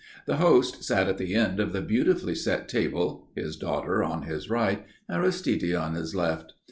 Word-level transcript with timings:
The 0.25 0.37
host 0.37 0.83
sat 0.83 1.07
at 1.07 1.19
the 1.19 1.35
end 1.35 1.59
of 1.59 1.73
the 1.73 1.81
beautifully 1.83 2.33
set 2.33 2.67
table, 2.67 3.27
his 3.35 3.55
daughter 3.55 4.03
on 4.03 4.23
his 4.23 4.49
right, 4.49 4.83
Aristide 5.07 5.75
on 5.75 5.93
his 5.93 6.15
left. 6.15 6.53